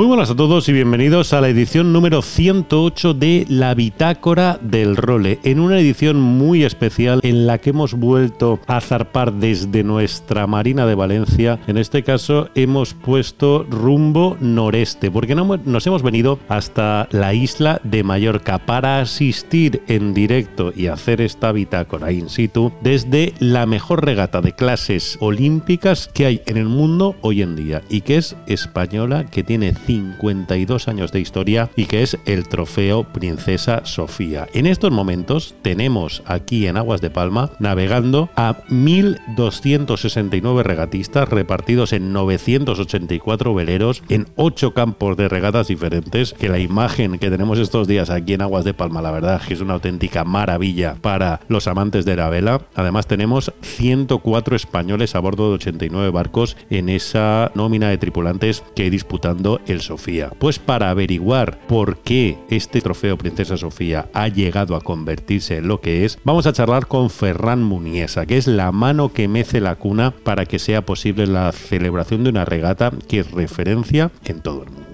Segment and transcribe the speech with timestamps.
[0.00, 4.96] Muy buenas a todos y bienvenidos a la edición número 108 de La Bitácora del
[4.96, 10.46] Role, en una edición muy especial en la que hemos vuelto a zarpar desde nuestra
[10.46, 11.60] Marina de Valencia.
[11.66, 17.78] En este caso hemos puesto rumbo noreste, porque no, nos hemos venido hasta la isla
[17.84, 24.02] de Mallorca para asistir en directo y hacer esta bitácora in situ desde la mejor
[24.02, 28.34] regata de clases olímpicas que hay en el mundo hoy en día y que es
[28.46, 34.46] española, que tiene 52 años de historia y que es el trofeo Princesa Sofía.
[34.54, 42.12] En estos momentos tenemos aquí en Aguas de Palma navegando a 1.269 regatistas repartidos en
[42.12, 48.10] 984 veleros en 8 campos de regatas diferentes, que la imagen que tenemos estos días
[48.10, 52.04] aquí en Aguas de Palma, la verdad que es una auténtica maravilla para los amantes
[52.04, 52.60] de la vela.
[52.76, 58.88] Además tenemos 104 españoles a bordo de 89 barcos en esa nómina de tripulantes que
[58.88, 60.30] disputando el Sofía?
[60.38, 65.80] Pues para averiguar por qué este trofeo Princesa Sofía ha llegado a convertirse en lo
[65.80, 69.76] que es, vamos a charlar con Ferran Muniesa, que es la mano que mece la
[69.76, 74.62] cuna para que sea posible la celebración de una regata que es referencia en todo
[74.64, 74.89] el mundo.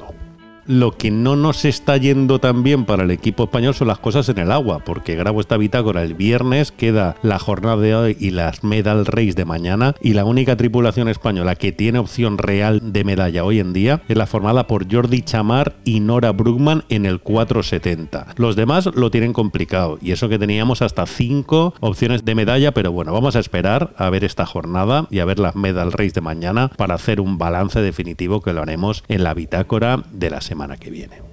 [0.68, 4.28] Lo que no nos está yendo tan bien para el equipo español son las cosas
[4.28, 8.30] en el agua, porque grabo esta bitácora el viernes, queda la jornada de hoy y
[8.30, 13.04] las medal race de mañana, y la única tripulación española que tiene opción real de
[13.04, 17.20] medalla hoy en día es la formada por Jordi Chamar y Nora Brugman en el
[17.20, 18.34] 470.
[18.36, 22.90] Los demás lo tienen complicado, y eso que teníamos hasta cinco opciones de medalla, pero
[22.90, 26.22] bueno, vamos a esperar a ver esta jornada y a ver las medal race de
[26.22, 30.55] mañana para hacer un balance definitivo que lo haremos en la bitácora de la semana
[30.56, 31.25] semana que viene.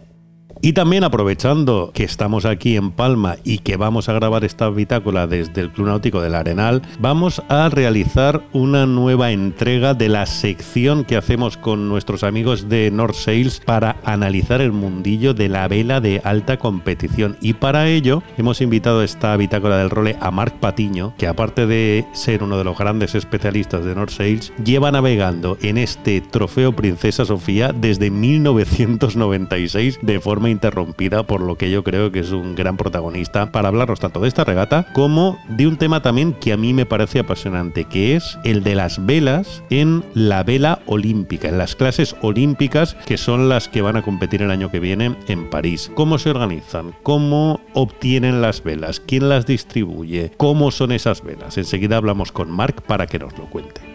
[0.65, 5.27] Y también aprovechando que estamos aquí en Palma y que vamos a grabar esta bitácula
[5.27, 11.03] desde el Club Náutico del Arenal, vamos a realizar una nueva entrega de la sección
[11.03, 15.99] que hacemos con nuestros amigos de North Sales para analizar el mundillo de la vela
[15.99, 17.35] de alta competición.
[17.41, 21.67] Y para ello hemos invitado a esta bitácula del role a Marc Patiño, que aparte
[21.67, 26.71] de ser uno de los grandes especialistas de North Sales, lleva navegando en este trofeo
[26.71, 32.55] Princesa Sofía desde 1996 de forma interrumpida, por lo que yo creo que es un
[32.55, 36.57] gran protagonista para hablarnos tanto de esta regata como de un tema también que a
[36.57, 41.57] mí me parece apasionante, que es el de las velas en la vela olímpica, en
[41.57, 45.49] las clases olímpicas que son las que van a competir el año que viene en
[45.49, 45.91] París.
[45.95, 46.93] ¿Cómo se organizan?
[47.03, 48.99] ¿Cómo obtienen las velas?
[48.99, 50.31] ¿Quién las distribuye?
[50.37, 51.57] ¿Cómo son esas velas?
[51.57, 53.92] Enseguida hablamos con Mark para que nos lo cuente.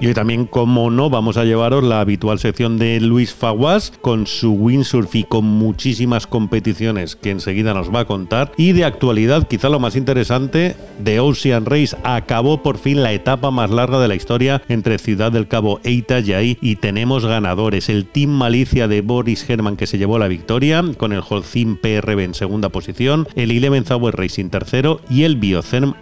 [0.00, 4.26] Y hoy también, como no, vamos a llevaros la habitual sección de Luis Faguas con
[4.26, 8.52] su windsurf y con muchísimas competiciones que enseguida nos va a contar.
[8.56, 13.50] Y de actualidad, quizá lo más interesante, de Ocean Race acabó por fin la etapa
[13.50, 17.88] más larga de la historia entre Ciudad del Cabo e Itajaí y tenemos ganadores.
[17.88, 22.20] El Team Malicia de Boris Herman que se llevó la victoria con el Holcim PRB
[22.20, 25.94] en segunda posición, el Eleven Hour Racing tercero y el Biocern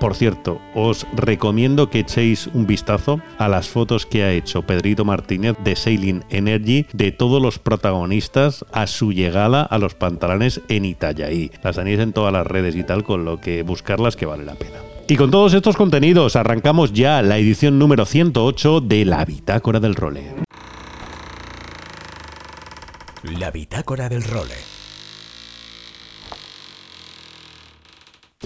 [0.00, 5.04] Por cierto, os recomiendo que echéis un vistazo a las fotos que ha hecho Pedrito
[5.04, 10.84] Martínez de Sailing Energy de todos los protagonistas a su llegada a los pantalones en
[10.84, 11.50] Itajaí.
[11.62, 14.54] Las tenéis en todas las redes y tal, con lo que buscarlas que vale la
[14.54, 14.78] pena.
[15.08, 19.94] Y con todos estos contenidos arrancamos ya la edición número 108 de La Bitácora del
[19.94, 20.34] Role.
[23.22, 24.77] La bitácora del role.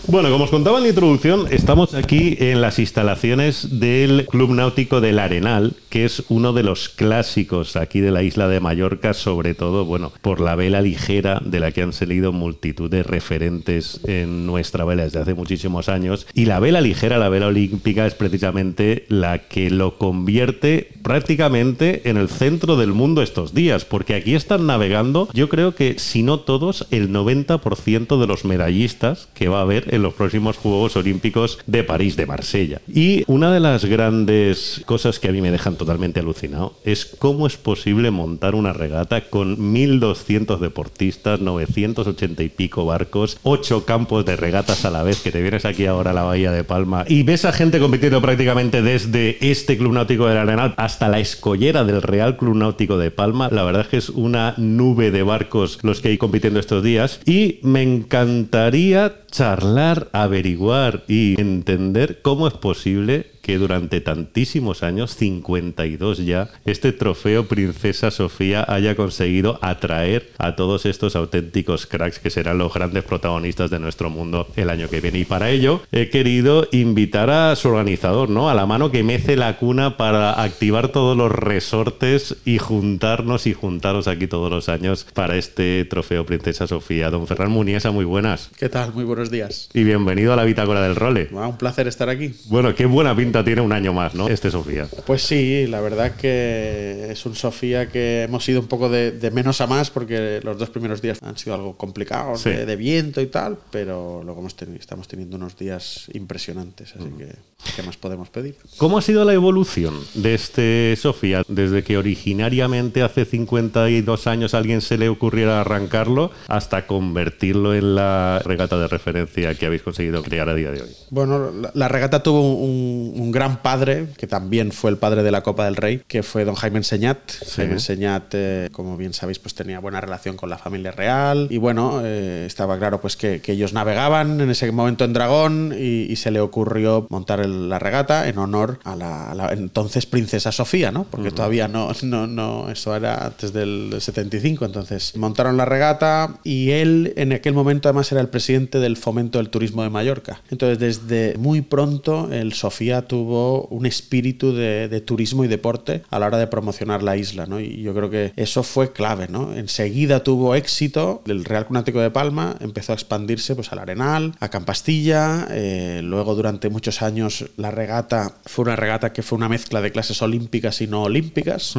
[0.07, 5.03] Bueno, como os contaba en la introducción, estamos aquí en las instalaciones del Club Náutico
[5.03, 9.55] del Arenal, que es uno de los clásicos aquí de la isla de Mallorca, sobre
[9.55, 14.47] todo, bueno, por la vela ligera de la que han salido multitud de referentes en
[14.47, 16.27] nuestra vela desde hace muchísimos años.
[16.33, 22.17] Y la vela ligera, la vela olímpica, es precisamente la que lo convierte prácticamente en
[22.17, 26.41] el centro del mundo estos días, porque aquí están navegando, yo creo que si no
[26.41, 31.59] todos, el 90% de los medallistas que va a haber en los próximos Juegos Olímpicos
[31.67, 32.81] de París, de Marsella.
[32.93, 37.47] Y una de las grandes cosas que a mí me dejan totalmente alucinado es cómo
[37.47, 44.37] es posible montar una regata con 1.200 deportistas, 980 y pico barcos, 8 campos de
[44.37, 47.23] regatas a la vez, que te vienes aquí ahora a la Bahía de Palma y
[47.23, 52.03] ves a gente compitiendo prácticamente desde este Club Náutico del Arenal hasta la escollera del
[52.03, 53.49] Real Club Náutico de Palma.
[53.51, 57.21] La verdad es que es una nube de barcos los que hay compitiendo estos días
[57.25, 59.72] y me encantaría charlar,
[60.13, 68.11] averiguar y entender cómo es posible que durante tantísimos años, 52 ya, este trofeo Princesa
[68.11, 73.81] Sofía haya conseguido atraer a todos estos auténticos cracks que serán los grandes protagonistas de
[73.81, 75.19] nuestro mundo el año que viene.
[75.19, 78.49] Y para ello he querido invitar a su organizador, ¿no?
[78.49, 83.55] A la mano que mece la cuna para activar todos los resortes y juntarnos y
[83.55, 87.11] juntaros aquí todos los años para este trofeo Princesa Sofía.
[87.11, 88.51] Don Ferran Muniesa, muy buenas.
[88.57, 88.95] ¿Qué tal?
[88.95, 89.69] Muy buenos días.
[89.75, 91.29] Y bienvenido a la bitácora del role.
[91.33, 92.35] un placer estar aquí.
[92.47, 94.29] Bueno, qué buena pinta tiene un año más, ¿no?
[94.29, 94.87] Este Sofía.
[95.07, 99.61] Pues sí, la verdad que es un Sofía que hemos ido un poco de, menos
[99.61, 103.59] a más porque los dos primeros días han sido algo complicados, de, viento y tal,
[103.71, 107.29] pero luego hemos estamos teniendo unos días impresionantes, así que
[107.77, 108.57] ¿qué más podemos pedir?
[108.77, 114.59] ¿Cómo ha sido la evolución de este Sofía desde que originariamente hace 52 años a
[114.59, 120.23] alguien se le ocurriera arrancarlo hasta convertirlo en la regata de referencia que habéis conseguido
[120.23, 120.91] crear a día de hoy?
[121.11, 125.43] Bueno, la, regata tuvo un un gran padre, que también fue el padre de la
[125.43, 127.19] Copa del Rey, que fue don Jaime Enseñat.
[127.55, 131.59] Jaime Enseñat, eh, como bien sabéis, pues tenía buena relación con la familia real y
[131.59, 136.31] bueno, eh, estaba claro pues que, ellos navegaban en ese momento en Dragón y, se
[136.31, 141.05] le ocurrió montar la regata en honor a la, entonces princesa Sofía, ¿no?
[141.05, 146.71] Porque todavía no, no, no, eso era antes del 75, entonces montaron la regata y
[146.71, 150.41] él en aquel momento además era el presidente del fomento del turismo de Mallorca.
[150.51, 156.29] Entonces desde muy pronto el Sofía tuvo un espíritu de, turismo y deporte a la
[156.29, 157.61] hora de promocionar la isla, ¿no?
[157.61, 159.53] Y yo creo que eso fue clave, ¿no?
[159.53, 164.49] Enseguida tuvo éxito, el Real Cunático de Palma empezó a expandirse pues al Arenal, a
[164.49, 169.83] Campastilla, eh, luego durante muchos años la regata fue una regata que fue una mezcla
[169.83, 171.75] de clases olímpicas y no olímpicas,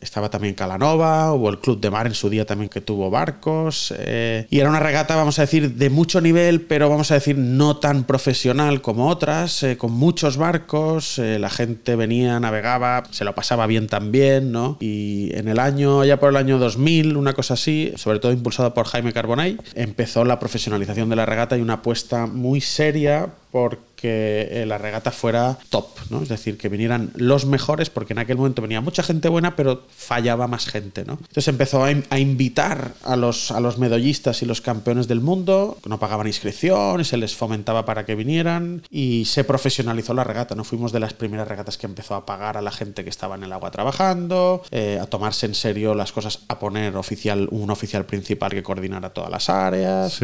[0.00, 3.92] estaba también Calanova, hubo el Club de Mar en su día también que tuvo barcos,
[3.98, 7.36] eh, y era una regata, vamos a decir, de mucho nivel, pero vamos a decir
[7.36, 10.75] no tan profesional como otras, eh, con muchos barcos,
[11.18, 14.76] eh, la gente venía, navegaba, se lo pasaba bien también, ¿no?
[14.80, 18.74] Y en el año, ya por el año 2000, una cosa así, sobre todo impulsado
[18.74, 23.78] por Jaime Carbonell, empezó la profesionalización de la regata y una apuesta muy seria por
[23.96, 26.22] que eh, la regata fuera top, ¿no?
[26.22, 29.82] Es decir, que vinieran los mejores, porque en aquel momento venía mucha gente buena, pero
[29.96, 31.14] fallaba más gente, ¿no?
[31.14, 35.88] Entonces empezó a, invitar a los, a los medallistas y los campeones del mundo, que
[35.88, 40.64] no pagaban inscripción, se les fomentaba para que vinieran y se profesionalizó la regata, ¿no?
[40.64, 43.44] Fuimos de las primeras regatas que empezó a pagar a la gente que estaba en
[43.44, 48.04] el agua trabajando, eh, a tomarse en serio las cosas, a poner oficial, un oficial
[48.04, 50.20] principal que coordinara todas las áreas.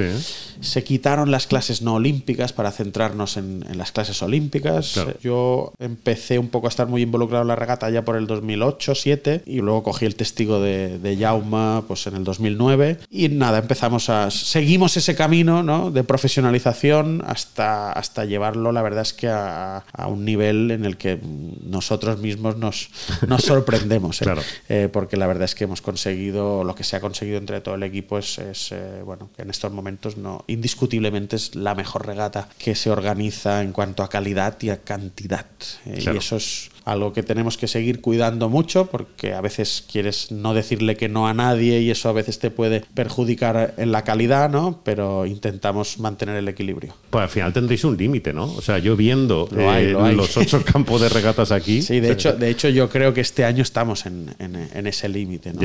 [0.60, 4.98] Se quitaron las clases no olímpicas para centrarnos en en, las clases olímpicas.
[5.22, 9.42] Yo empecé un poco a estar muy involucrado en la regata ya por el 2008-2007
[9.46, 14.08] y luego cogí el testigo de, de Jauma pues en el 2009 y nada, empezamos
[14.08, 14.30] a...
[14.30, 15.90] Seguimos ese camino ¿no?
[15.90, 21.20] de profesionalización hasta, hasta llevarlo, la verdad es que a, un nivel en el que
[21.64, 22.90] nosotros mismos nos,
[23.26, 24.20] nos sorprendemos.
[24.22, 24.26] ¿eh?
[24.68, 27.74] Eh, porque la verdad es que hemos conseguido, lo que se ha conseguido entre todo
[27.74, 32.06] el equipo es, es eh, bueno, que en estos momentos no, indiscutiblemente es la mejor
[32.06, 35.46] regata que se organiza en cuanto a calidad y a cantidad.
[35.84, 40.30] Eh, y eso es algo que tenemos que seguir cuidando mucho porque a veces quieres
[40.30, 44.04] no decirle que no a nadie y eso a veces te puede perjudicar en la
[44.04, 44.80] calidad, ¿no?
[44.84, 46.94] Pero intentamos mantener el equilibrio.
[47.10, 48.44] Pues al final tendréis un límite, ¿no?
[48.44, 51.82] O sea, yo viendo eh, los ocho campos de regatas aquí...
[51.82, 55.52] Sí, de hecho, de hecho yo creo que este año estamos en, en, ese límite,
[55.52, 55.60] ¿no?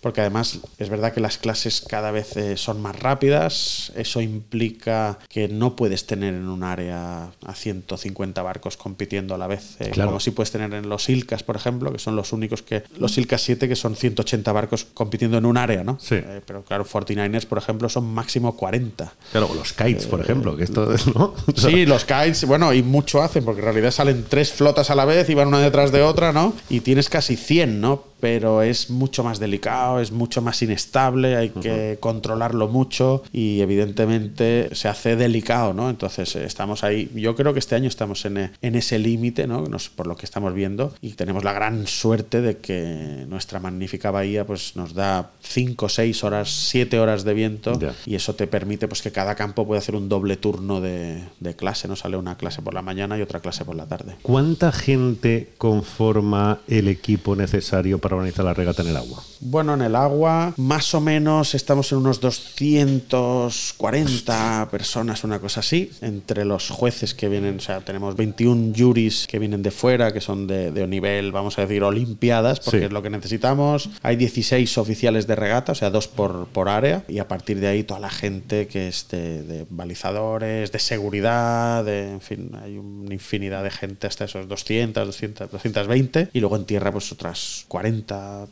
[0.00, 5.18] Porque además es verdad que las clases cada vez eh, son más rápidas, eso implica
[5.28, 9.92] que no puedes tener en un área a 150 barcos compitiendo a la vez, eh,
[9.94, 12.84] como si puedes tener en los Ilcas, por ejemplo, que son los únicos que.
[12.98, 15.98] Los Ilcas 7, que son 180 barcos compitiendo en un área, ¿no?
[16.00, 16.16] Sí.
[16.16, 19.12] Eh, pero claro, 49ers, por ejemplo, son máximo 40.
[19.32, 21.34] Claro, los kites, por ejemplo, que esto ¿no?
[21.56, 25.04] sí, los kites, bueno, y mucho hacen, porque en realidad salen tres flotas a la
[25.04, 26.54] vez y van una detrás de otra, ¿no?
[26.68, 28.04] Y tienes casi 100, ¿no?
[28.20, 34.70] Pero es mucho más delicado, es mucho más inestable, hay que controlarlo mucho y evidentemente
[34.72, 35.90] se hace delicado, ¿no?
[35.90, 39.64] Entonces estamos ahí, yo creo que este año estamos en, en ese límite, ¿no?
[39.94, 44.46] por lo que estamos viendo y tenemos la gran suerte de que nuestra magnífica bahía
[44.46, 49.02] pues nos da 5, 6 horas, 7 horas de viento y eso te permite pues
[49.02, 51.96] que cada campo puede hacer un doble turno de, de clase, ¿no?
[51.96, 54.16] Sale una clase por la mañana y otra clase por la tarde.
[54.22, 59.22] ¿Cuánta gente conforma el equipo necesario para organizar la regata en el agua?
[59.40, 65.90] Bueno, en el agua más o menos estamos en unos 240 personas, una cosa así,
[66.00, 70.20] entre los jueces que vienen, o sea, tenemos 21 juris que vienen de fuera, que
[70.20, 73.90] son de, de nivel, vamos a decir, olimpiadas, porque es lo que necesitamos.
[74.02, 77.68] Hay 16 oficiales de regata, o sea, dos por, por área, y a partir de
[77.68, 82.78] ahí toda la gente que es de, de balizadores, de seguridad, de, en fin, hay
[82.78, 87.64] una infinidad de gente, hasta esos 200, 200, 220, y luego en tierra pues otras
[87.68, 87.95] 40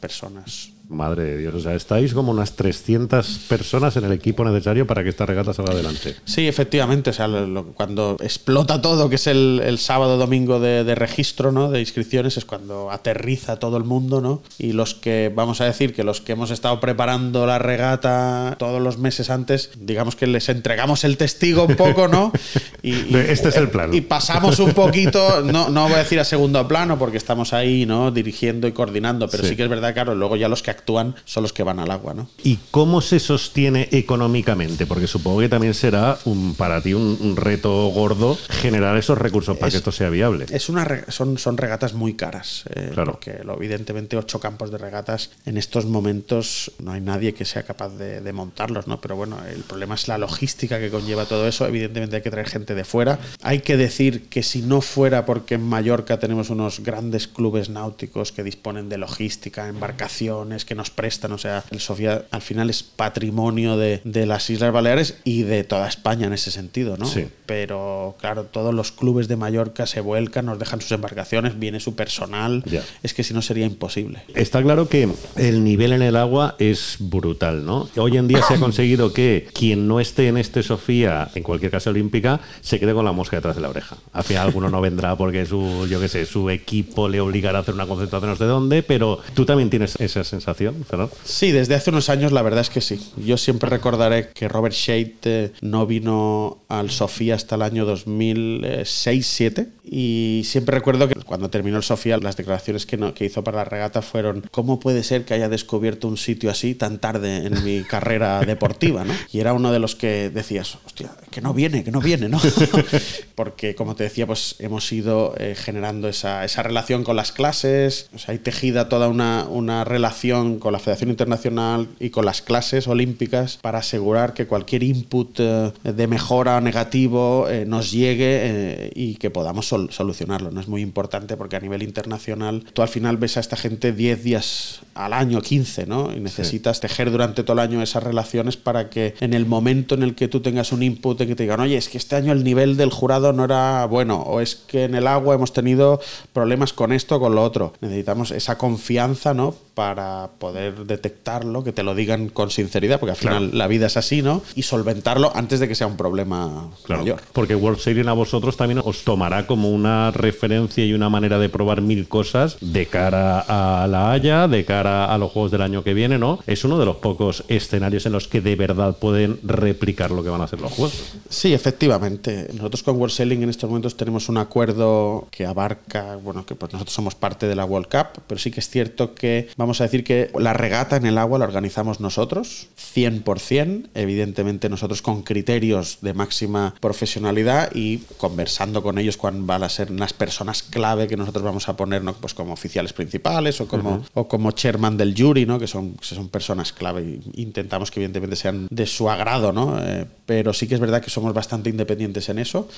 [0.01, 0.73] personas.
[0.87, 5.03] Madre de Dios, o sea, estáis como unas 300 personas en el equipo necesario para
[5.03, 6.15] que esta regata salga adelante.
[6.27, 10.61] Sí, efectivamente, o sea, lo- lo- cuando explota todo, que es el, el sábado, domingo
[10.61, 11.71] de, de registro, ¿no?
[11.71, 14.43] De inscripciones, es cuando aterriza todo el mundo, ¿no?
[14.59, 18.83] Y los que, vamos a decir, que los que hemos estado preparando la regata todos
[18.83, 22.31] los meses antes, digamos que les entregamos el testigo un poco, ¿no?
[22.83, 23.95] Y, y- Este es el plan.
[23.95, 27.87] Y pasamos un poquito, no, no voy a decir a segundo plano, porque estamos ahí,
[27.87, 28.11] ¿no?
[28.11, 29.51] Dirigiendo y coordinando, pero Sí.
[29.51, 31.91] sí, que es verdad, claro, luego ya los que actúan son los que van al
[31.91, 32.29] agua, ¿no?
[32.43, 34.85] ¿Y cómo se sostiene económicamente?
[34.87, 39.57] Porque supongo que también será un, para ti un, un reto gordo generar esos recursos
[39.57, 40.47] para Es- que esto sea viable.
[40.51, 43.13] Es una son, son regatas muy caras, eh, Claro.
[43.13, 47.89] porque evidentemente ocho campos de regatas en estos momentos no hay nadie que sea capaz
[47.91, 49.01] de, de montarlos, ¿no?
[49.01, 51.67] Pero bueno, el problema es la logística que conlleva todo eso.
[51.67, 53.19] Evidentemente hay que traer gente de fuera.
[53.43, 58.33] Hay que decir que si no fuera porque en Mallorca tenemos unos grandes clubes náuticos
[58.33, 62.83] que disponen de logística, embarcaciones, que nos prestan, o sea, el Sofía al final es
[62.83, 67.07] patrimonio de, de las Islas Baleares y de toda España en ese sentido, ¿no?
[67.07, 67.27] Sí.
[67.47, 71.95] pero claro, todos los clubes de Mallorca se vuelcan, nos dejan sus embarcaciones, viene su
[71.95, 72.65] personal,
[73.03, 74.23] es que si no sería imposible.
[74.35, 77.89] Está claro que el nivel en el agua es brutal, ¿no?
[77.97, 81.71] Hoy en día se ha conseguido que quien no esté en este Sofía, en cualquier
[81.71, 83.97] caso olímpica, se quede con la mosca detrás de la oreja.
[84.13, 87.63] Al final alguno no vendrá porque su, yo qué sé, su equipo le obligará a
[87.63, 91.13] hacer una concentración no sé dónde, pero tú también tienes esa sensación, Fernando.
[91.25, 93.01] Sí, desde hace unos años la verdad es que sí.
[93.17, 99.69] Yo siempre recordaré que Robert Shade eh, no vino al Sofía hasta el año 2006-7
[99.85, 103.59] y siempre recuerdo que cuando terminó el Sofía las declaraciones que, no- que hizo para
[103.59, 107.63] la regata fueron ¿cómo puede ser que haya descubierto un sitio así tan tarde en
[107.65, 109.05] mi carrera deportiva?
[109.05, 109.13] ¿no?
[109.33, 112.41] Y era uno de los que decías, hostia, que no viene, que no viene, ¿no?
[113.35, 118.09] Porque como te decía, pues hemos ido eh, generando esa, esa relación con las clases,
[118.15, 122.43] o sea, hay tejida toda una, una relación con la Federación Internacional y con las
[122.43, 128.91] clases olímpicas para asegurar que cualquier input eh, de mejora negativo eh, nos llegue eh,
[128.95, 130.51] y que podamos sol- solucionarlo.
[130.51, 133.93] No es muy importante porque a nivel internacional tú al final ves a esta gente
[133.93, 136.13] 10 días al año, 15, ¿no?
[136.15, 140.03] Y necesitas tejer durante todo el año esas relaciones para que en el momento en
[140.03, 142.33] el que tú tengas un input en que te digan, oye, es que este año
[142.33, 146.01] el nivel del jurado no era bueno, o es que en el agua hemos tenido
[146.33, 147.73] problemas con esto o con lo otro.
[147.81, 149.55] Necesitamos esa confianza, ¿no?
[149.75, 153.97] Para poder detectarlo, que te lo digan con sinceridad, porque al final la vida es
[153.97, 154.43] así, ¿no?
[154.55, 157.21] Y solventarlo antes de que sea un problema mayor.
[157.33, 161.49] Porque World Sailing a vosotros también os tomará como una referencia y una manera de
[161.49, 165.83] probar mil cosas de cara a la Haya, de cara a los Juegos del año
[165.83, 166.39] que viene, ¿no?
[166.47, 170.31] Es uno de los pocos escenarios en los que de verdad pueden replicar lo que
[170.31, 171.15] van a ser los Juegos.
[171.29, 172.49] Sí, efectivamente.
[172.55, 176.73] Nosotros con World Sailing en estos momentos tenemos un acuerdo que abarca, bueno, que pues
[176.73, 179.85] nosotros somos parte de la World Cup, pero sí que es cierto que vamos a
[179.85, 185.99] decir que la regata en el agua la organizamos nosotros, 100%, evidentemente nosotros con criterios
[186.01, 191.17] de máxima profesionalidad y conversando con ellos cuando van a ser unas personas clave que
[191.17, 192.15] nosotros vamos a poner, ¿no?
[192.15, 195.59] pues como oficiales principales o como, o como chairman del jury, ¿no?
[195.59, 199.79] que son, que son personas clave intentamos que evidentemente sean de su agrado, ¿no?
[199.81, 202.69] Eh, pero sí que es verdad que somos bastante independientes en eso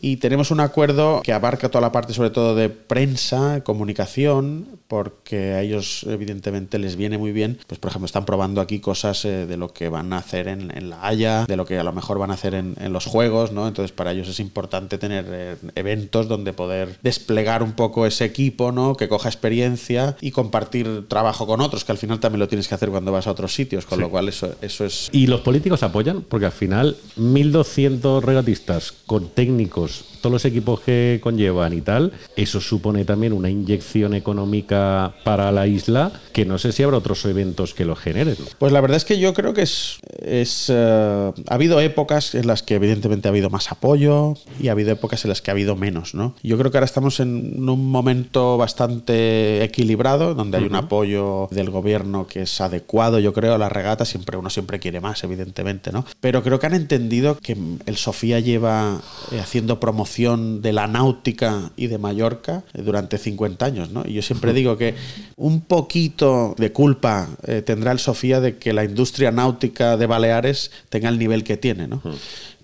[0.00, 5.54] y tenemos un acuerdo que abarca toda la parte sobre todo de prensa, comunicación, porque
[5.54, 6.35] a ellos evidentemente
[6.78, 9.88] les viene muy bien, pues por ejemplo están probando aquí cosas eh, de lo que
[9.88, 12.34] van a hacer en, en la Haya, de lo que a lo mejor van a
[12.34, 13.68] hacer en, en los juegos, ¿no?
[13.68, 18.72] Entonces para ellos es importante tener eh, eventos donde poder desplegar un poco ese equipo,
[18.72, 18.96] ¿no?
[18.96, 22.74] Que coja experiencia y compartir trabajo con otros, que al final también lo tienes que
[22.74, 25.82] hacer cuando vas a otros sitios, con lo cual eso, eso es ¿Y los políticos
[25.82, 26.22] apoyan?
[26.22, 32.60] Porque al final 1.200 regatistas con técnicos, todos los equipos que conllevan y tal, eso
[32.60, 37.72] supone también una inyección económica para la isla que no sé si habrá otros eventos
[37.72, 38.36] que lo generen.
[38.58, 42.46] Pues la verdad es que yo creo que es, es eh, ha habido épocas en
[42.46, 45.52] las que evidentemente ha habido más apoyo y ha habido épocas en las que ha
[45.52, 46.34] habido menos, ¿no?
[46.42, 51.70] Yo creo que ahora estamos en un momento bastante equilibrado, donde hay un apoyo del
[51.70, 54.04] gobierno que es adecuado, yo creo, a la regata.
[54.04, 56.04] Siempre uno siempre quiere más, evidentemente, ¿no?
[56.20, 59.00] Pero creo que han entendido que el Sofía lleva
[59.32, 64.02] eh, haciendo promoción de la náutica y de Mallorca eh, durante 50 años, ¿no?
[64.06, 64.94] Y yo siempre digo que
[65.36, 66.25] un poquito
[66.56, 71.18] de culpa eh, tendrá el Sofía de que la industria náutica de Baleares tenga el
[71.18, 72.02] nivel que tiene, ¿no?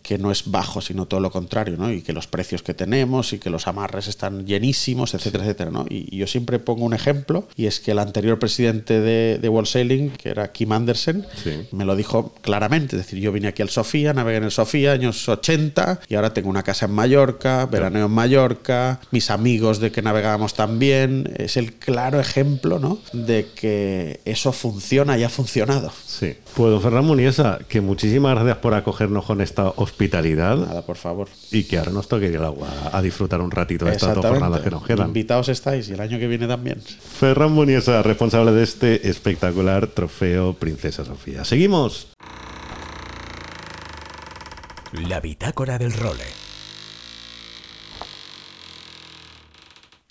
[0.03, 1.93] Que no es bajo, sino todo lo contrario, ¿no?
[1.93, 5.87] Y que los precios que tenemos y que los amarres están llenísimos, etcétera, etcétera, ¿no?
[5.89, 9.69] Y, yo siempre pongo un ejemplo, y es que el anterior presidente de, de World
[9.69, 11.27] Sailing, que era Kim Andersen,
[11.73, 12.97] me lo dijo claramente.
[12.97, 16.35] Es decir, yo vine aquí al Sofía, navegué en el Sofía, años 80, y ahora
[16.35, 21.33] tengo una casa en Mallorca, veraneo en Mallorca, mis amigos de que navegábamos también.
[21.37, 22.99] Es el claro ejemplo, ¿no?
[23.13, 25.93] De que eso funciona y ha funcionado.
[26.07, 26.35] Sí.
[26.55, 30.57] Pues, don Fernando Muniesa, que muchísimas gracias por acogernos con esta hospitalidad.
[30.57, 31.29] Nada, por favor.
[31.51, 34.25] Y que ahora nos toque ir al agua a disfrutar un ratito de estas dos
[34.25, 35.09] jornadas que nos quedan.
[35.09, 36.81] Invitados estáis y el año que viene también.
[36.81, 41.45] Ferran Muniesa, responsable de este espectacular trofeo Princesa Sofía.
[41.45, 42.09] Seguimos.
[45.09, 46.42] La bitácora del role.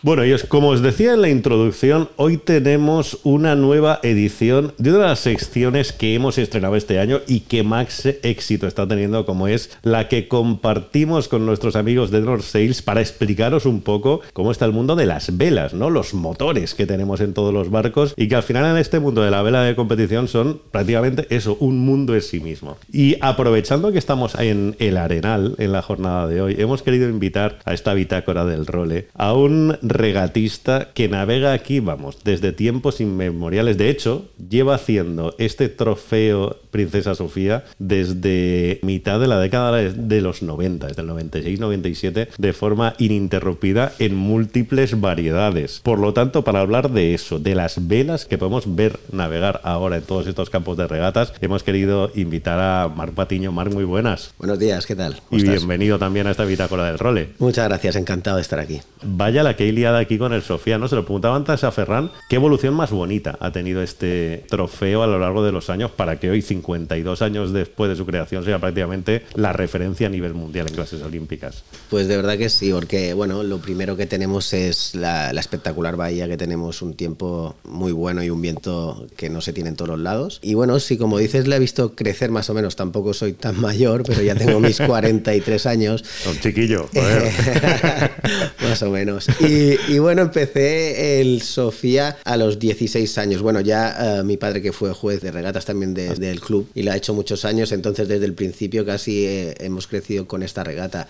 [0.03, 4.99] Bueno, y como os decía en la introducción, hoy tenemos una nueva edición de una
[4.99, 9.47] de las secciones que hemos estrenado este año y que más éxito está teniendo, como
[9.47, 14.51] es la que compartimos con nuestros amigos de North Sales para explicaros un poco cómo
[14.51, 15.91] está el mundo de las velas, ¿no?
[15.91, 19.21] Los motores que tenemos en todos los barcos y que al final en este mundo
[19.21, 22.75] de la vela de competición son prácticamente eso, un mundo en sí mismo.
[22.91, 27.59] Y aprovechando que estamos en el Arenal en la jornada de hoy, hemos querido invitar
[27.65, 33.77] a esta bitácora del role a un regatista que navega aquí, vamos, desde tiempos inmemoriales.
[33.77, 40.41] De hecho, lleva haciendo este trofeo Princesa Sofía desde mitad de la década de los
[40.41, 45.81] 90, desde el 96-97, de forma ininterrumpida en múltiples variedades.
[45.83, 49.97] Por lo tanto, para hablar de eso, de las velas que podemos ver navegar ahora
[49.97, 53.51] en todos estos campos de regatas, hemos querido invitar a Marc Patiño.
[53.51, 54.33] Marc, muy buenas.
[54.37, 55.21] Buenos días, ¿qué tal?
[55.29, 57.29] y bienvenido también a esta bitácora del role.
[57.39, 58.81] Muchas gracias, encantado de estar aquí.
[59.03, 60.87] Vaya la que he liado aquí con el Sofía, ¿no?
[60.87, 65.07] Se lo preguntaba antes a Ferran, ¿qué evolución más bonita ha tenido este trofeo a
[65.07, 68.59] lo largo de los años para que hoy, 52 años después de su creación, sea
[68.59, 71.63] prácticamente la referencia a nivel mundial en clases olímpicas?
[71.89, 76.27] Pues de verdad que sí, porque bueno, lo primero que tenemos es la, espectacular bahía,
[76.27, 79.89] que tenemos un tiempo muy bueno y un viento que no se tiene en todos
[79.89, 80.39] los lados.
[80.43, 83.59] Y bueno, sí, como dices, le he visto crecer más o menos, tampoco soy tan
[83.59, 86.03] mayor, pero ya tengo mis 43 años.
[86.29, 86.87] Un chiquillo,
[88.61, 89.27] más o menos.
[89.39, 93.41] Y, y, bueno, empecé el Sofía a los 16 años.
[93.41, 96.91] Bueno, ya eh, mi padre que fue juez de regatas también del club y lo
[96.91, 101.07] ha hecho muchos años, entonces desde el principio casi eh, hemos crecido con esta regata.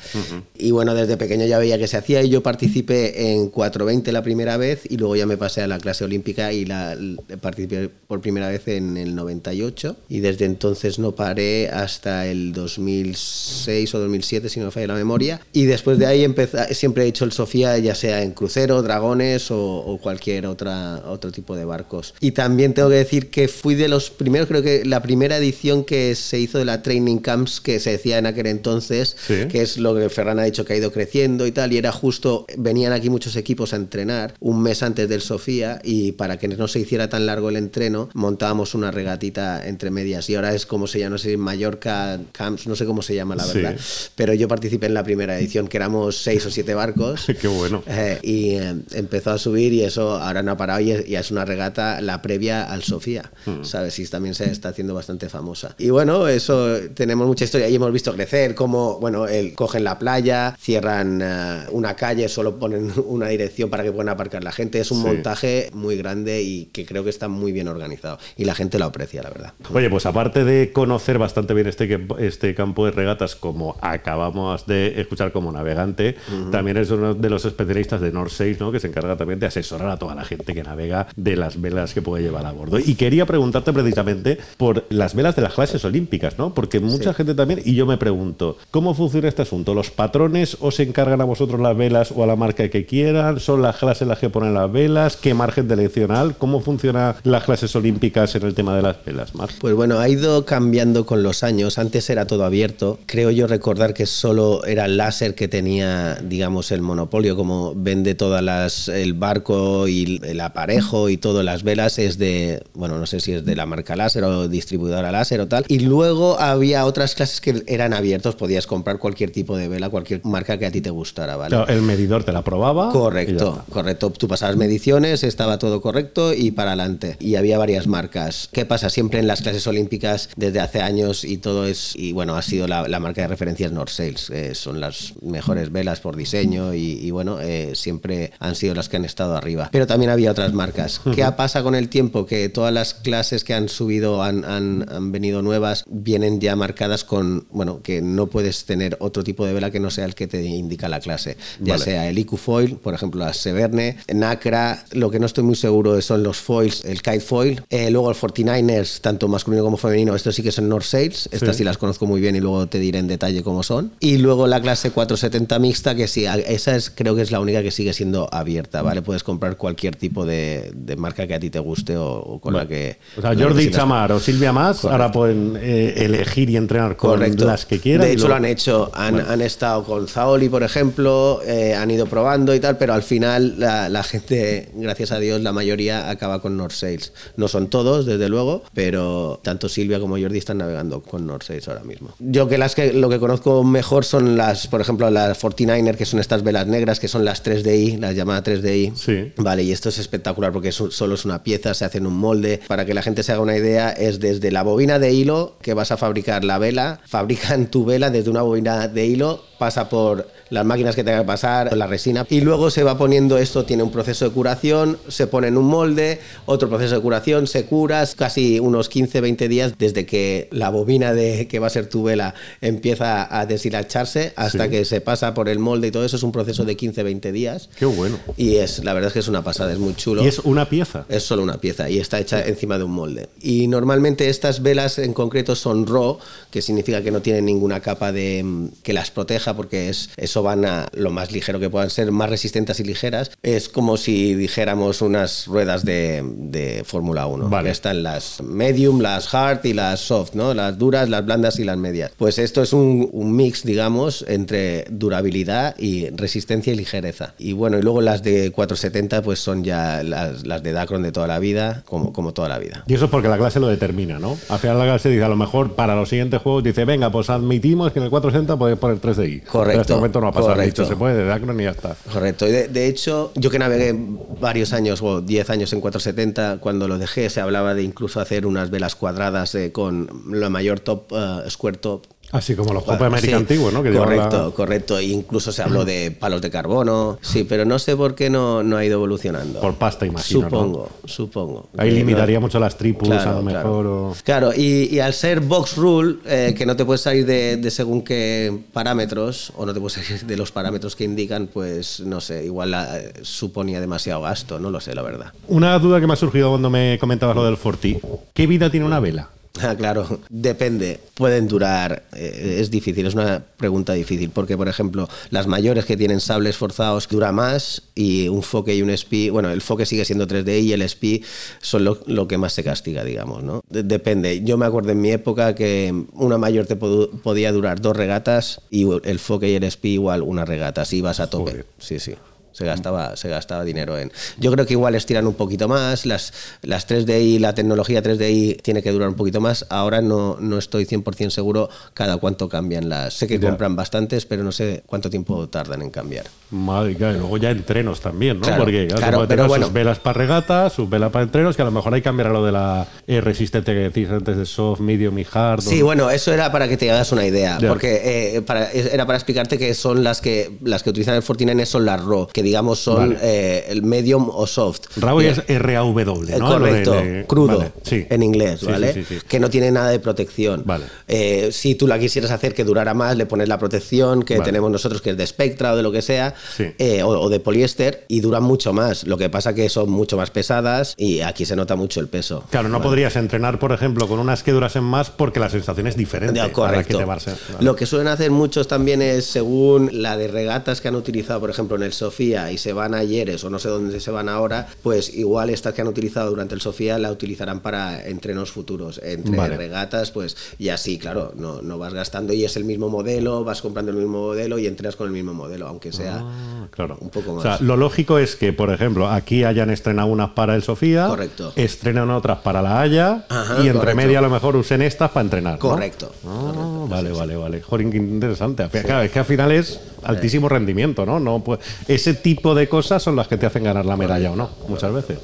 [0.57, 4.23] Y bueno, desde pequeño ya veía que se hacía y yo participé en 420 la
[4.23, 6.97] primera vez y luego ya me pasé a la clase olímpica y la,
[7.41, 13.95] participé por primera vez en el 98 y desde entonces no paré hasta el 2006
[13.95, 16.25] o 2007 si no me falla la memoria y después de ahí
[16.71, 21.55] siempre he hecho el Sofía ya sea en crucero dragones o, cualquier otra, otro tipo
[21.55, 22.13] de barcos.
[22.19, 25.85] Y también tengo que decir que fui de los primeros, creo que la primera edición
[25.85, 29.77] que se hizo de la Training Camps, que se decía en aquel entonces, que es
[29.77, 32.91] lo que Ferran ha dicho que ha ido creciendo y tal, y era justo, venían
[32.91, 36.79] aquí muchos equipos a entrenar un mes antes del Sofía y para que no se
[36.79, 40.99] hiciera tan largo el entreno, montábamos una regatita entre medias y ahora es como se
[40.99, 43.77] llama, no sé, Mallorca Camps, no sé cómo se llama la verdad,
[44.15, 47.27] pero yo participé en la primera edición, que éramos seis o siete barcos.
[47.41, 47.83] Qué bueno.
[47.87, 51.45] Eh, y Em, empezó a subir y eso ahora no ha parado y es, una
[51.45, 53.63] regata la previa al Sofía, mm.
[53.63, 53.97] ¿sabes?
[53.99, 55.75] Y también se está haciendo bastante famosa.
[55.77, 59.99] Y bueno, eso tenemos mucha historia y hemos visto crecer como, bueno, el, cogen la
[59.99, 64.79] playa, cierran eh, una calle, solo ponen una dirección para que puedan aparcar la gente.
[64.79, 68.55] Es un montaje muy grande y que creo que está muy bien organizado y la
[68.55, 69.53] gente lo aprecia, la verdad.
[69.73, 74.99] Oye, pues aparte de conocer bastante bien este, este campo de regatas como acabamos de
[74.99, 76.15] escuchar como navegante,
[76.51, 79.97] también es uno de los especialistas de North que se encarga también de asesorar a
[79.97, 82.79] toda la gente que navega de las velas que puede llevar a bordo.
[82.79, 86.53] Y quería preguntarte precisamente por las velas de las clases olímpicas, ¿no?
[86.53, 89.73] Porque mucha gente también, y yo me pregunto, ¿cómo funciona este asunto?
[89.73, 93.39] ¿Los patrones os encargan a vosotros las velas o a la marca que quieran?
[93.39, 95.17] ¿Son las clases las que ponen las velas?
[95.17, 96.35] ¿Qué margen de eleccional?
[96.37, 99.53] ¿Cómo funcionan las clases olímpicas en el tema de las velas, Marc?
[99.59, 101.77] Pues bueno, ha ido cambiando con los años.
[101.77, 102.99] Antes era todo abierto.
[103.05, 108.15] Creo yo recordar que solo era láser que tenía, digamos, el monopolio, como vende de
[108.15, 113.05] todas las, el barco y el aparejo y todas las velas es de, bueno, no
[113.05, 115.63] sé si es de la marca láser o distribuidora láser o tal.
[115.69, 120.19] Y luego había otras clases que eran abiertos, podías comprar cualquier tipo de vela, cualquier
[120.25, 121.55] marca que a ti te gustara, ¿vale?
[121.55, 122.91] Claro, el medidor te la probaba.
[122.91, 124.09] Correcto, correcto.
[124.09, 127.15] Tú pasabas mediciones, estaba todo correcto y para adelante.
[127.21, 128.49] Y había varias marcas.
[128.51, 128.89] ¿Qué pasa?
[128.89, 132.67] Siempre en las clases olímpicas desde hace años y todo es, y bueno, ha sido
[132.67, 134.29] la, marca de referencia es North Sales.
[134.31, 138.00] Eh, son las mejores velas por diseño y, bueno, eh, siempre
[138.39, 139.69] han sido las que han estado arriba.
[139.71, 141.01] Pero también había otras marcas.
[141.15, 142.25] ¿Qué pasa con el tiempo?
[142.25, 147.03] Que todas las clases que han subido, han, han, han venido nuevas, vienen ya marcadas
[147.03, 150.27] con, bueno, que no puedes tener otro tipo de vela que no sea el que
[150.27, 151.37] te indica la clase.
[151.59, 155.55] Ya sea el IQ Foil, por ejemplo, la Severne, Nacra, lo que no estoy muy
[155.55, 160.15] seguro son los foils, el Kite Foil, eh, luego el 49ers, tanto masculino como femenino,
[160.15, 161.63] estos sí que son North Sales, estas sí.
[161.63, 163.91] las conozco muy bien y luego te diré en detalle cómo son.
[163.99, 167.61] Y luego la clase 470 mixta, que sí, esa es, creo que es la única
[167.61, 169.01] que sigue siendo abierta, ¿vale?
[169.01, 172.97] Puedes comprar cualquier tipo de, marca que a ti te guste o, con la que...
[173.17, 177.65] O sea, Jordi Chamar o Silvia Más ahora pueden eh, elegir y entrenar con las
[177.65, 178.07] que quieran.
[178.07, 182.05] De hecho, lo han hecho, han, han, estado con Zaoli, por ejemplo, eh, han ido
[182.05, 186.41] probando y tal, pero al final la, la gente, gracias a Dios, la mayoría acaba
[186.41, 187.13] con North Sales.
[187.37, 191.67] No son todos, desde luego, pero tanto Silvia como Jordi están navegando con North Sales
[191.67, 192.13] ahora mismo.
[192.19, 196.05] Yo que las que lo que conozco mejor son las, por ejemplo, las 49er, que
[196.05, 197.43] son estas velas negras, que son las
[197.81, 198.95] 3DI, las llamadas 3DI.
[198.95, 199.31] Sí.
[199.37, 202.59] Vale, y esto es espectacular porque solo es una pieza, se hace en un molde.
[202.67, 205.73] Para que la gente se haga una idea, es desde la bobina de hilo que
[205.73, 210.27] vas a fabricar la vela, fabrican tu vela desde una bobina de hilo, pasa por
[210.51, 213.83] las máquinas que tenga que pasar, la resina, y luego se va poniendo esto, tiene
[213.83, 218.05] un proceso de curación, se pone en un molde, otro proceso de curación, se cura,
[218.15, 222.35] casi unos 15-20 días desde que la bobina de que va a ser tu vela
[222.59, 226.31] empieza a deshilacharse hasta que se pasa por el molde y todo eso es un
[226.31, 227.69] proceso de 15-20 días.
[227.77, 228.19] Qué bueno.
[228.35, 230.23] Y es, la verdad es que es una pasada, es muy chulo.
[230.23, 231.05] ¿Y es una pieza?
[231.07, 233.29] Es solo una pieza y está hecha encima de un molde.
[233.41, 238.11] Y normalmente estas velas en concreto son RAW, que significa que no tienen ninguna capa
[238.11, 240.09] de que las proteja porque es,
[240.41, 243.31] eso van a lo más ligero que puedan ser, más resistentes y ligeras.
[243.43, 247.49] Es como si dijéramos unas ruedas de, de Fórmula 1.
[247.49, 247.69] Vale.
[247.69, 250.53] Están las medium, las hard y las soft, ¿no?
[250.53, 252.11] Las duras, las blandas y las medias.
[252.17, 257.33] Pues esto es un, un mix, digamos, entre durabilidad y resistencia y ligereza.
[257.37, 261.11] Y bueno, y luego las de 470 pues son ya las, las de Dacron de
[261.11, 262.83] toda la vida, como, como toda la vida.
[262.87, 264.37] Y eso es porque la clase lo determina, ¿no?
[264.49, 267.29] Al final la clase dice, a lo mejor para los siguientes juegos dice, venga, pues
[267.29, 269.43] admitimos que en el 460 puedes poner 3DI.
[269.43, 269.51] Correcto.
[269.53, 270.85] Pero en este momento no correcto.
[270.85, 271.95] Se puede de Dacron y ya está.
[272.11, 272.47] Correcto.
[272.47, 273.95] Y de, de, hecho, yo que navegué
[274.39, 278.45] varios años o 10 años en 470, cuando lo dejé se hablaba de incluso hacer
[278.45, 283.05] unas velas cuadradas eh, con la mayor top, uh, square top Así como los Copa
[283.07, 283.83] América sí, antiguos, ¿no?
[283.83, 284.51] Que correcto, la...
[284.51, 284.97] correcto.
[284.97, 287.19] E incluso se habló de palos de carbono.
[287.21, 289.59] Sí, pero no sé por qué no, no ha ido evolucionando.
[289.59, 290.41] Por pasta, imagino.
[290.41, 291.09] Supongo, ¿no?
[291.09, 291.69] supongo.
[291.77, 292.41] Ahí limitaría no.
[292.41, 293.61] mucho las tripus, claro, a lo mejor.
[293.61, 294.15] Claro, o...
[294.23, 297.71] claro y, y, al ser box rule, eh, que no te puedes salir de, de,
[297.71, 302.21] según qué parámetros, o no te puedes salir de los parámetros que indican, pues no
[302.21, 305.33] sé, igual la, eh, suponía demasiado gasto, no lo sé, la verdad.
[305.47, 307.99] Una duda que me ha surgido cuando me comentabas lo del Forti.
[308.33, 309.29] ¿Qué vida tiene una vela?
[309.61, 310.99] Ah, claro, depende.
[311.13, 315.97] Pueden durar, eh, es difícil, es una pregunta difícil, porque por ejemplo, las mayores que
[315.97, 320.05] tienen sables forzados dura más y un foque y un SPI, bueno, el foque sigue
[320.05, 321.23] siendo 3D y el SPI
[321.61, 323.61] son lo, lo que más se castiga, digamos, ¿no?
[323.69, 324.41] De depende.
[324.43, 328.61] Yo me acuerdo en mi época que una mayor te pod podía durar dos regatas
[328.69, 331.51] y el foque y el SPI igual una regata, si ibas a tope.
[331.51, 331.65] Joder.
[331.77, 332.15] Sí, sí.
[332.51, 334.11] Se gastaba, se gastaba dinero en.
[334.37, 336.05] Yo creo que igual estiran un poquito más.
[336.05, 339.65] Las, las 3DI, la tecnología 3DI tiene que durar un poquito más.
[339.69, 343.13] Ahora no, no estoy 100% seguro cada cuánto cambian las.
[343.13, 343.49] Sé que ya.
[343.49, 346.25] compran bastantes, pero no sé cuánto tiempo tardan en cambiar.
[346.51, 348.45] Madre, claro, y luego ya entrenos también, ¿no?
[348.45, 349.65] Claro, Porque claro, claro, pero bueno.
[349.67, 352.27] sus velas para regatas, sus velas para entrenos, que a lo mejor hay que cambiar
[352.27, 355.61] a lo de la eh, resistente que decís antes de soft, medium y hard.
[355.61, 355.85] Sí, o...
[355.85, 357.57] bueno, eso era para que te hagas una idea.
[357.59, 357.69] Ya.
[357.69, 361.65] Porque eh, para, era para explicarte que son las que las que utilizan el 49
[361.65, 363.13] son las RAW, que digamos son.
[363.13, 363.19] Vale.
[363.21, 364.97] Eh, el medium o soft.
[364.97, 366.47] RAW es RAW, ¿no?
[366.47, 367.25] Correcto, de, de...
[367.25, 368.05] crudo, vale, sí.
[368.09, 368.93] en inglés, sí, ¿vale?
[368.93, 370.63] Sí, que no tiene nada de protección.
[370.65, 370.85] Vale.
[371.07, 374.71] Eh, si tú la quisieras hacer que durara más, le pones la protección que tenemos
[374.71, 378.05] nosotros, que es de Spectra o de lo que sea, eh, o, o, de poliéster,
[378.07, 379.05] y duran mucho más.
[379.05, 382.43] Lo que pasa que son mucho más pesadas y aquí se nota mucho el peso.
[382.49, 385.95] Claro, no podrías entrenar, por ejemplo, con unas que durasen más porque la sensación es
[385.95, 386.35] diferente.
[386.35, 386.97] Ya, correcto.
[386.97, 387.63] Que.
[387.63, 391.49] Lo que suelen hacer muchos también es, según la de regatas que han utilizado, por
[391.49, 394.29] ejemplo, en el Sofía y se van a Yeres o no sé dónde se van
[394.29, 398.99] ahora, pues igual estas que han utilizado durante el Sofía la utilizarán para entrenos futuros,
[399.03, 399.57] entre vale.
[399.57, 403.61] regatas, pues y así, claro, no, no, vas gastando y es el mismo modelo, vas
[403.61, 406.67] comprando el mismo modelo y entrenas con el mismo modelo, aunque sea, ah.
[406.71, 406.97] Claro.
[407.01, 407.61] Un poco O sea, más.
[407.61, 411.51] lo lógico es que, por ejemplo, aquí hayan estrenado unas para el Sofía, Correcto.
[411.55, 413.95] estrenan otras para la Haya Ajá, y entre correcto.
[413.97, 415.53] media a lo mejor usen estas para entrenar.
[415.53, 415.59] ¿no?
[415.59, 416.11] Correcto.
[416.25, 417.61] Ah, vale, vale, vale.
[417.69, 418.67] Qué interesante.
[418.69, 421.19] Claro, es que al final es altísimo rendimiento, ¿no?
[421.19, 424.35] no pues, ese tipo de cosas son las que te hacen ganar la medalla o
[424.35, 425.19] no, muchas veces.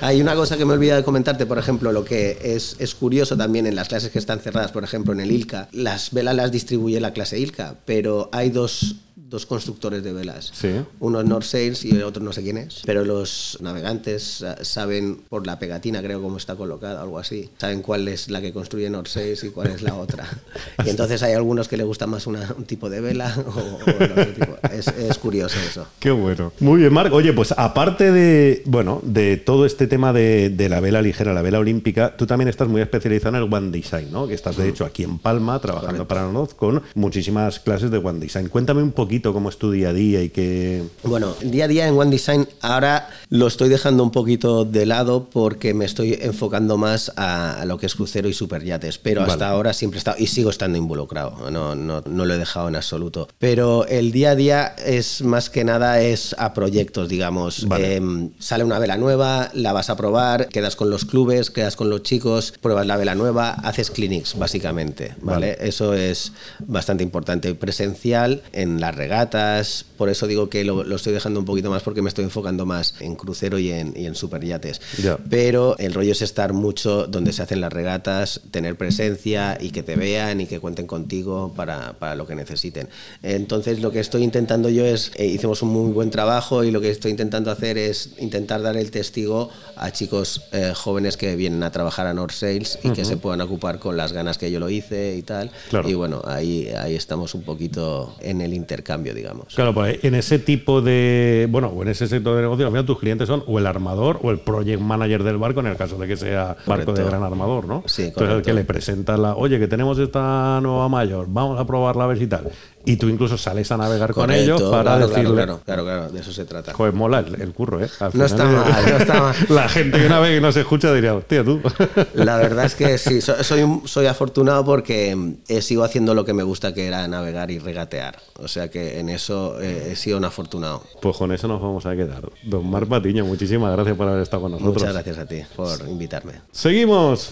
[0.00, 2.94] Hay una cosa que me he olvidado de comentarte, por ejemplo, lo que es, es
[2.94, 6.34] curioso también en las clases que están cerradas, por ejemplo, en el ILCA, las velas
[6.34, 8.96] las distribuye la clase ILCA, pero hay dos,
[9.28, 10.50] dos constructores de velas.
[10.54, 10.70] Sí.
[11.00, 14.56] Uno es North Sails y el otro no sé quién es, pero los navegantes ah,
[14.62, 18.52] saben por la pegatina, creo, cómo está colocada, algo así, saben cuál es la que
[18.52, 20.26] construye North Sails y cuál es la otra.
[20.86, 23.50] Y entonces hay algunos que le gusta más una- un tipo de vela o,
[23.90, 24.56] o el otro tipo.
[24.72, 25.86] Es, es curioso eso.
[25.98, 26.52] Qué bueno.
[26.60, 27.12] Muy bien, Marc.
[27.12, 31.42] Oye, pues aparte de, bueno, de todo este tema de, de la vela ligera, la
[31.42, 34.26] vela olímpica, tú también estás muy especializado en el One Design, ¿no?
[34.28, 38.20] Que estás, de hecho, aquí en Palma, trabajando para Noz con muchísimas clases de One
[38.20, 38.48] Design.
[38.48, 40.82] Cuéntame un poquito cómo es tu día a día y qué...
[41.02, 45.28] Bueno, día a día en One Design ahora lo estoy dejando un poquito de lado
[45.30, 49.32] porque me estoy enfocando más a, lo que es crucero y superyates, pero Vale.
[49.32, 52.68] hasta ahora siempre he estado y sigo estando involucrado, no, no, no lo he dejado
[52.68, 53.28] en absoluto.
[53.38, 57.66] Pero el día a día es más que nada es a proyectos, digamos.
[57.66, 57.96] Vale.
[57.96, 61.90] Em, sale una vela nueva, la vas a probar, quedas con los clubes, quedas con
[61.90, 65.56] los chicos, pruebas la vela nueva, haces clinics básicamente, ¿vale?
[65.56, 65.68] Vale.
[65.68, 67.54] Eso es bastante importante.
[67.54, 71.82] Presencial en las regatas, por eso digo que lo, lo estoy dejando un poquito más
[71.82, 74.80] porque me estoy enfocando más en crucero y en, y en superyates.
[75.02, 75.16] Ya.
[75.30, 79.82] Pero el rollo es estar mucho donde se hacen las regatas, tener presencia y que
[79.82, 82.88] te vean y que cuenten contigo para, para lo que necesiten.
[83.22, 86.80] Entonces lo que estoy intentando yo es, eh, hicimos un muy buen trabajo y lo
[86.80, 91.62] que estoy intentando hacer es intentar dar el testigo a chicos eh, jóvenes que vienen
[91.62, 94.60] a trabajar a North Sales y que se puedan ocupar con las ganas que yo
[94.60, 95.50] lo hice y tal.
[95.70, 95.88] Claro.
[95.88, 99.54] Y bueno, ahí, ahí estamos un poquito en el intercambio, digamos.
[99.54, 102.86] Claro, pues en ese tipo de, bueno, o en ese sector de negocio, al final
[102.86, 105.96] tus clientes son o el armador o el project manager del barco, en el caso
[105.98, 106.92] de que sea barco Correcto.
[106.94, 107.82] de gran armador, ¿no?
[107.86, 108.46] Sí, Entonces el correcto.
[108.46, 112.18] que le presenta la, oye, que tenemos esta nueva mayor, vamos a probarla a ver
[112.18, 112.50] si tal.
[112.84, 116.20] Y tú incluso sales a navegar con ellos para claro, decirle, Claro, claro, claro, de
[116.20, 116.72] eso se trata.
[116.72, 117.88] joder, mola el, el curro, ¿eh?
[118.00, 119.36] Al No final, está mal, no está mal.
[119.50, 121.60] La gente que una vez que no se escucha diría, hostia, tú.
[122.14, 126.32] La verdad es que sí, so- soy, soy afortunado porque eh, sigo haciendo lo que
[126.32, 128.16] me gusta, que era navegar y regatear.
[128.38, 130.82] O sea que en eso eh, he sido un afortunado.
[131.02, 132.22] Pues con eso nos vamos a quedar.
[132.44, 134.74] Don Mar Patiño, muchísimas gracias por haber estado con nosotros.
[134.76, 136.32] Muchas gracias a ti por invitarme.
[136.52, 137.30] Seguimos.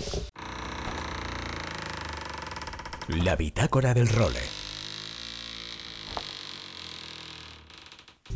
[3.25, 4.41] La bitácora del role.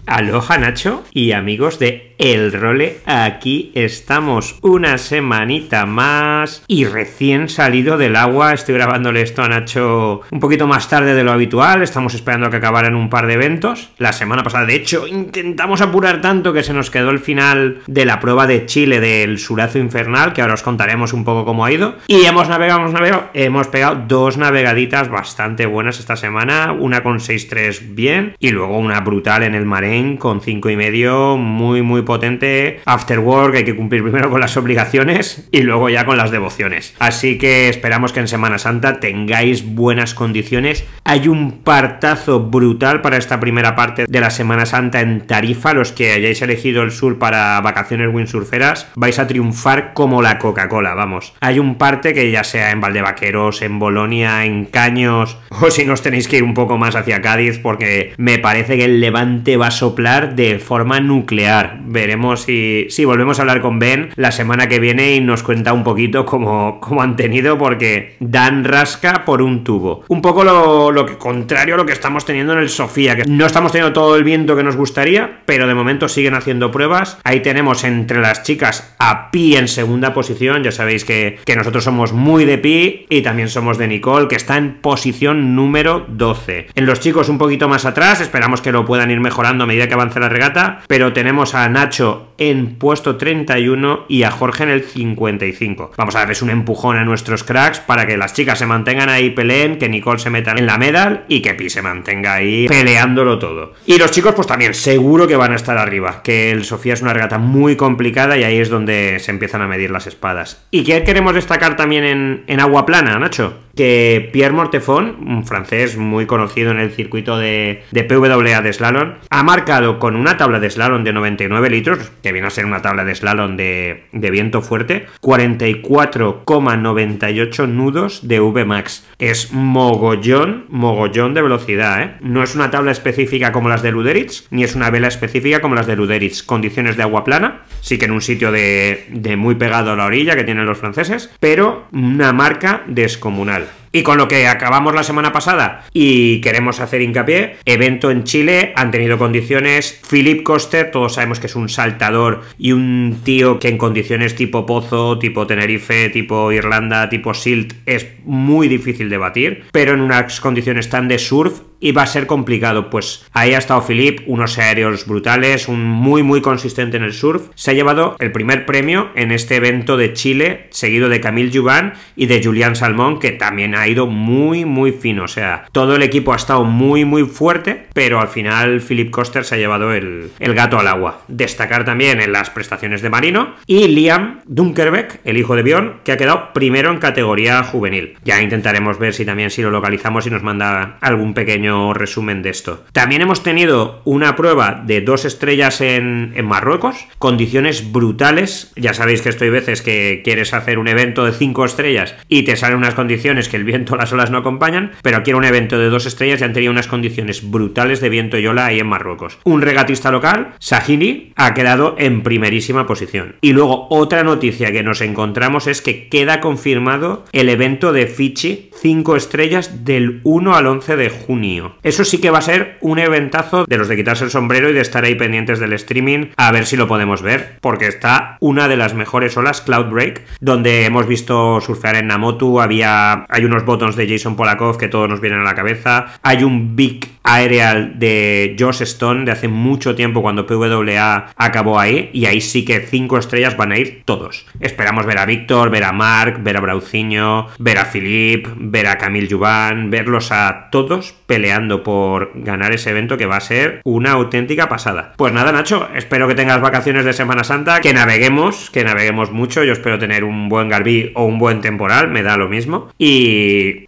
[0.06, 7.96] Aloha Nacho y amigos de El Role, aquí estamos una semanita más y recién salido
[7.96, 12.12] del agua, estoy grabándole esto a Nacho un poquito más tarde de lo habitual, estamos
[12.12, 13.88] esperando a que acabaran un par de eventos.
[13.96, 18.04] La semana pasada, de hecho, intentamos apurar tanto que se nos quedó el final de
[18.04, 21.72] la prueba de Chile del Surazo Infernal, que ahora os contaremos un poco cómo ha
[21.72, 21.96] ido.
[22.06, 27.18] Y hemos navegado, hemos navegado, hemos pegado dos navegaditas bastante buenas esta semana, una con
[27.18, 32.02] 6-3 bien y luego una brutal en el Marén con 5 y medio muy muy
[32.11, 32.81] potente.
[32.87, 36.92] After work hay que cumplir primero con las obligaciones y luego ya con las devociones.
[36.99, 40.85] Así que esperamos que en Semana Santa tengáis buenas condiciones.
[41.05, 45.73] Hay un partazo brutal para esta primera parte de la Semana Santa en Tarifa.
[45.73, 50.94] Los que hayáis elegido el sur para vacaciones windsurferas vais a triunfar como la Coca-Cola,
[50.94, 51.35] vamos.
[51.40, 55.92] Hay un parte que ya sea en Valdevaqueros, en Bolonia, en Caños o si no
[55.92, 59.57] os tenéis que ir un poco más hacia Cádiz porque me parece que el levante
[59.57, 61.79] va a soplar de forma nuclear.
[62.00, 65.74] Veremos si, si volvemos a hablar con Ben la semana que viene y nos cuenta
[65.74, 70.04] un poquito cómo, cómo han tenido porque dan rasca por un tubo.
[70.08, 73.44] Un poco lo, lo contrario a lo que estamos teniendo en el Sofía, que no
[73.44, 77.18] estamos teniendo todo el viento que nos gustaría, pero de momento siguen haciendo pruebas.
[77.22, 81.84] Ahí tenemos entre las chicas a Pi en segunda posición, ya sabéis que, que nosotros
[81.84, 86.68] somos muy de Pi y también somos de Nicole, que está en posición número 12.
[86.74, 89.86] En los chicos un poquito más atrás, esperamos que lo puedan ir mejorando a medida
[89.86, 94.70] que avance la regata, pero tenemos a Nacho en puesto 31 y a Jorge en
[94.70, 95.90] el 55.
[95.96, 99.31] Vamos a darles un empujón a nuestros cracks para que las chicas se mantengan ahí,
[99.31, 103.40] peleen, que Nicole se meta en la medal y que Pi se mantenga ahí peleándolo
[103.40, 103.72] todo.
[103.87, 107.03] Y los chicos pues también seguro que van a estar arriba, que el Sofía es
[107.03, 110.64] una regata muy complicada y ahí es donde se empiezan a medir las espadas.
[110.70, 113.55] ¿Y qué queremos destacar también en, en agua plana, Nacho?
[113.74, 119.14] Que Pierre Mortefon, un francés muy conocido en el circuito de, de PWA de slalom,
[119.28, 122.83] ha marcado con una tabla de slalom de 99 litros, que viene a ser una
[122.83, 129.06] tabla de slalom de, de viento fuerte, 44,98 nudos de VMAX.
[129.18, 132.14] Es mogollón, mogollón de velocidad, ¿eh?
[132.20, 135.74] No es una tabla específica como las de Luderitz, ni es una vela específica como
[135.74, 136.42] las de Luderitz.
[136.42, 140.06] Condiciones de agua plana, sí que en un sitio de, de muy pegado a la
[140.06, 143.60] orilla que tienen los franceses, pero una marca descomunal.
[143.66, 143.79] final.
[143.92, 148.72] Y con lo que acabamos la semana pasada y queremos hacer hincapié, evento en Chile,
[148.76, 150.00] han tenido condiciones.
[150.09, 154.64] Philip Coster, todos sabemos que es un saltador y un tío que en condiciones tipo
[154.64, 160.40] Pozo, tipo Tenerife, tipo Irlanda, tipo Silt, es muy difícil de batir, pero en unas
[160.40, 162.90] condiciones tan de surf y va a ser complicado.
[162.90, 167.48] Pues ahí ha estado Philip, unos aéreos brutales, un muy muy consistente en el surf.
[167.55, 171.94] Se ha llevado el primer premio en este evento de Chile, seguido de Camille Juvan
[172.14, 175.24] y de Julian Salmón, que también ha ido muy muy fino.
[175.24, 179.44] O sea, todo el equipo ha estado muy muy fuerte, pero al final Philip Coster
[179.44, 181.22] se ha llevado el, el gato al agua.
[181.28, 186.12] Destacar también en las prestaciones de Marino y Liam Dunkerbeck, el hijo de Bjorn, que
[186.12, 188.16] ha quedado primero en categoría juvenil.
[188.24, 192.50] Ya intentaremos ver si también si lo localizamos y nos manda algún pequeño resumen de
[192.50, 192.84] esto.
[192.92, 198.72] También hemos tenido una prueba de dos estrellas en, en Marruecos, condiciones brutales.
[198.76, 202.56] Ya sabéis que estoy veces que quieres hacer un evento de cinco estrellas y te
[202.56, 205.78] salen unas condiciones que el viento, las olas no acompañan, pero aquí era un evento
[205.78, 208.88] de dos estrellas y han tenido unas condiciones brutales de viento y ola ahí en
[208.88, 209.38] Marruecos.
[209.44, 213.37] Un regatista local, Sahini, ha quedado en primerísima posición.
[213.40, 218.70] Y luego otra noticia que nos encontramos es que queda confirmado el evento de Fichi
[218.80, 221.76] 5 estrellas del 1 al 11 de junio.
[221.83, 224.72] Eso sí que va a ser un eventazo de los de quitarse el sombrero y
[224.72, 228.68] de estar ahí pendientes del streaming a ver si lo podemos ver, porque está una
[228.68, 233.60] de las mejores olas, Cloud Break, donde hemos visto surfear en Namotu, había hay unos
[233.64, 237.99] botones de Jason Polakov que todos nos vienen a la cabeza, hay un Big Aerial
[237.99, 242.81] de Josh Stone de hace mucho tiempo cuando PWA acabó ahí y ahí sí que
[242.81, 244.46] 5 estrellas van a ir todos.
[244.59, 248.99] Esperamos ver a Víctor, ver a Mark, ver a Brauciño, ver a Philip, ver a
[248.99, 254.12] Camille Juvan, verlos a todos peleando por ganar ese evento que va a ser una
[254.12, 255.12] auténtica pasada.
[255.16, 259.62] Pues nada, Nacho, espero que tengas vacaciones de Semana Santa, que naveguemos, que naveguemos mucho.
[259.62, 262.90] Yo espero tener un buen Garbí o un buen temporal, me da lo mismo.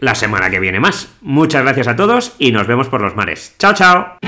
[0.01, 1.15] La semana que viene más.
[1.21, 3.55] Muchas gracias a todos y nos vemos por los mares.
[3.59, 4.19] Chao, chao.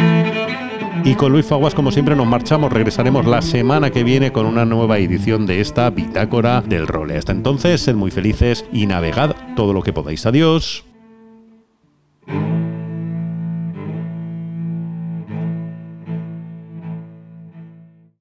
[1.04, 2.72] Y con Luis Faguas, como siempre, nos marchamos.
[2.72, 7.18] Regresaremos la semana que viene con una nueva edición de esta bitácora del role.
[7.18, 10.24] Hasta entonces, sed muy felices y navegad todo lo que podáis.
[10.24, 10.84] Adiós.